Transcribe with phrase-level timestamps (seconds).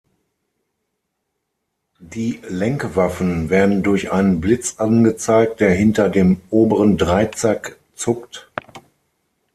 [1.99, 8.49] Die Lenkwaffen werden durch einen Blitz angezeigt, der hinter dem oberen Dreizack zuckt.